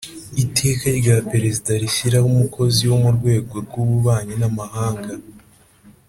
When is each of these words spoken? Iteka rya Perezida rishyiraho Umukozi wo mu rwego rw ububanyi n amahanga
Iteka 0.43 0.87
rya 0.99 1.15
Perezida 1.31 1.69
rishyiraho 1.83 2.25
Umukozi 2.33 2.81
wo 2.89 2.97
mu 3.03 3.09
rwego 3.17 3.53
rw 3.65 3.73
ububanyi 3.83 4.33
n 4.41 4.43
amahanga 4.49 5.11